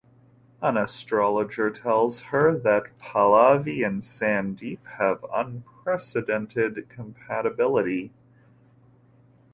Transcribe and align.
An 0.63 0.77
astrologer 0.77 1.69
tells 1.69 2.21
her 2.33 2.57
that 2.57 2.97
Pallavi 2.97 3.85
and 3.85 4.01
Sandeep 4.01 4.79
have 4.97 5.23
unprecedented 5.31 6.89
compatibility. 6.89 8.11